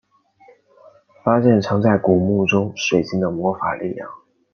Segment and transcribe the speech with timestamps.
[1.23, 4.09] 发现藏在古墓中水晶的魔法力量。